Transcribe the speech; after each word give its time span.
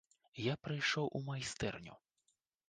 Я 0.51 0.55
прыйшоў 0.67 1.11
у 1.19 1.21
майстэрню. 1.27 1.95